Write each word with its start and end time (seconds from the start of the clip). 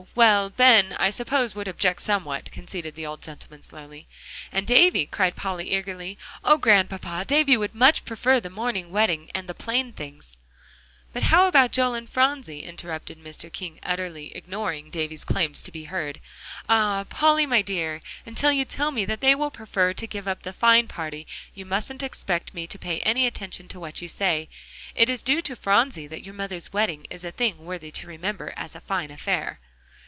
well, 0.15 0.49
Ben, 0.49 0.95
I 0.99 1.11
suppose, 1.11 1.53
would 1.53 1.67
object 1.67 2.01
somewhat," 2.01 2.51
conceded 2.51 2.95
the 2.95 3.05
old 3.05 3.21
gentleman 3.21 3.61
slowly. 3.61 4.07
"And 4.51 4.65
Davie," 4.65 5.05
cried 5.05 5.35
Polly 5.35 5.69
eagerly; 5.77 6.17
"Oh, 6.43 6.57
Grandpapa! 6.57 7.23
David 7.25 7.57
would 7.57 7.75
much 7.75 8.03
prefer 8.03 8.39
the 8.39 8.49
morning 8.49 8.91
wedding 8.91 9.29
and 9.35 9.47
the 9.47 9.53
plain 9.53 9.93
things." 9.93 10.37
"But 11.13 11.23
how 11.23 11.47
about 11.47 11.71
Joel 11.71 11.93
and 11.93 12.09
Phronsie?" 12.09 12.63
interrupted 12.63 13.23
Mr. 13.23 13.53
King, 13.53 13.79
utterly 13.83 14.35
ignoring 14.35 14.89
Davie's 14.89 15.23
claims 15.23 15.61
to 15.63 15.71
be 15.71 15.85
heard. 15.85 16.19
"Ah! 16.67 17.05
Polly, 17.07 17.45
my 17.45 17.61
dear, 17.61 18.01
until 18.25 18.51
you 18.51 18.65
tell 18.65 18.89
me 18.89 19.05
that 19.05 19.21
they 19.21 19.35
will 19.35 19.51
prefer 19.51 19.93
to 19.93 20.07
give 20.07 20.27
up 20.27 20.41
the 20.41 20.51
fine 20.51 20.87
party, 20.87 21.27
you 21.53 21.63
mustn't 21.65 22.03
expect 22.03 22.55
me 22.55 22.65
to 22.67 22.79
pay 22.79 22.99
any 23.01 23.27
attention 23.27 23.67
to 23.67 23.79
what 23.79 24.01
you 24.01 24.07
say. 24.07 24.49
It's 24.95 25.21
due 25.23 25.43
to 25.43 25.55
Phronsie 25.55 26.07
that 26.07 26.23
your 26.25 26.33
mother's 26.33 26.73
wedding 26.73 27.05
is 27.11 27.23
a 27.23 27.31
thing 27.31 27.59
worthy 27.63 27.91
to 27.91 28.07
remember 28.07 28.51
as 28.57 28.73
a 28.73 28.81
fine 28.81 29.11
affair." 29.11 29.59